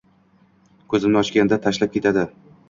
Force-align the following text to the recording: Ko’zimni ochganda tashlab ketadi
Ko’zimni 0.93 1.19
ochganda 1.21 1.61
tashlab 1.67 1.93
ketadi 1.99 2.27